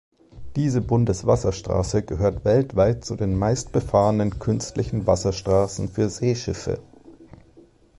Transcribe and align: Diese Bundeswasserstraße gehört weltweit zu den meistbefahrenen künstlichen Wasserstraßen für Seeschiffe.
Diese 0.55 0.81
Bundeswasserstraße 0.81 2.01
gehört 2.01 2.43
weltweit 2.43 3.05
zu 3.05 3.15
den 3.15 3.37
meistbefahrenen 3.37 4.39
künstlichen 4.39 5.05
Wasserstraßen 5.05 5.89
für 5.89 6.09
Seeschiffe. 6.09 6.79